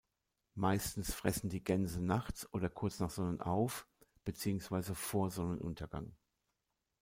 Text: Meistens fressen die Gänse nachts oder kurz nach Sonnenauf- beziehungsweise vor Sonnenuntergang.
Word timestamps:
Meistens 0.55 1.13
fressen 1.13 1.49
die 1.49 1.63
Gänse 1.63 2.01
nachts 2.01 2.51
oder 2.55 2.69
kurz 2.71 2.99
nach 2.99 3.11
Sonnenauf- 3.11 3.85
beziehungsweise 4.25 4.95
vor 4.95 5.29
Sonnenuntergang. 5.29 6.15